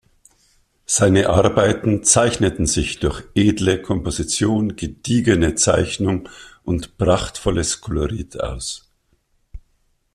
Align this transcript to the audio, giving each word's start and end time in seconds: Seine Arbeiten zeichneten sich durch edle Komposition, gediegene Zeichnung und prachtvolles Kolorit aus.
Seine 0.87 1.29
Arbeiten 1.29 2.03
zeichneten 2.03 2.65
sich 2.65 2.97
durch 2.97 3.21
edle 3.35 3.79
Komposition, 3.79 4.75
gediegene 4.75 5.53
Zeichnung 5.53 6.27
und 6.63 6.97
prachtvolles 6.97 7.81
Kolorit 7.81 8.41
aus. 8.41 8.89